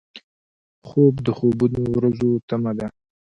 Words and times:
خوب 0.87 1.13
د 1.25 1.27
خوبو 1.37 1.65
ورځو 1.95 2.29
تمه 2.47 2.71
ده 2.77 2.87